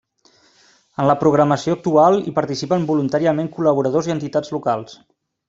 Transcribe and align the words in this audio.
En 1.03 1.07
la 1.11 1.15
programació 1.23 1.75
actual 1.77 2.17
hi 2.23 2.33
participen 2.39 2.89
voluntàriament 2.93 3.53
col·laboradors 3.59 4.11
i 4.11 4.17
entitats 4.19 4.57
locals. 4.59 4.99